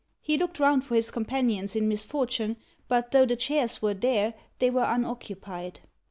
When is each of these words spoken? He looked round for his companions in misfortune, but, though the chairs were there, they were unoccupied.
He 0.19 0.35
looked 0.35 0.59
round 0.59 0.83
for 0.83 0.95
his 0.95 1.11
companions 1.11 1.75
in 1.75 1.87
misfortune, 1.87 2.57
but, 2.87 3.11
though 3.11 3.27
the 3.27 3.35
chairs 3.35 3.83
were 3.83 3.93
there, 3.93 4.33
they 4.57 4.71
were 4.71 4.83
unoccupied. 4.87 5.81